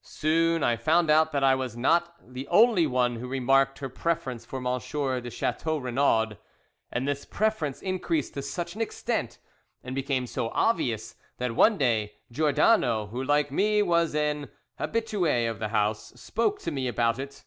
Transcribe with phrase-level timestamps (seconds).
[0.00, 4.46] "Soon I found out that I was not the only one who remarked her preference
[4.46, 4.80] for M.
[5.22, 6.38] de Chateau Renaud,
[6.90, 9.36] and this preference increased to such an extent
[9.84, 14.48] and became so obvious that one day Giordano, who like me was an
[14.80, 17.44] habitué of the house, spoke to me about it.